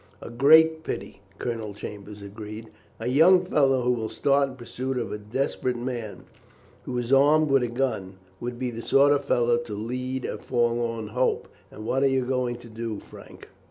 [0.19, 2.71] "A great pity," Colonel Chambers agreed.
[2.99, 6.23] "A young fellow who will start in pursuit of a desperate man
[6.85, 10.39] who is armed with a gun, would be the sort of fellow to lead a
[10.39, 11.47] forlorn hope.
[11.69, 13.47] And what are you going to do, Frank?"